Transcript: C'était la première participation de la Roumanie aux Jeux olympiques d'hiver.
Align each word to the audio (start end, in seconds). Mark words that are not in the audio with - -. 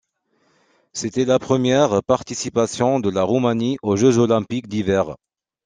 C'était 0.93 1.25
la 1.25 1.37
première 1.37 2.01
participation 2.01 2.99
de 2.99 3.11
la 3.11 3.21
Roumanie 3.21 3.77
aux 3.83 3.97
Jeux 3.97 4.17
olympiques 4.17 4.67
d'hiver. 4.67 5.15